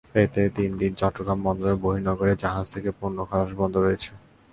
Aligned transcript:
এতে 0.15 0.41
তিন 0.57 0.71
দিন 0.81 0.91
চট্টগ্রাম 1.01 1.39
বন্দরের 1.45 1.77
বহির্নোঙরে 1.83 2.33
জাহাজ 2.43 2.65
থেকে 2.75 2.89
পণ্য 2.99 3.17
খালাস 3.29 3.51
বন্ধ 3.59 3.75
রয়েছে। 3.77 4.11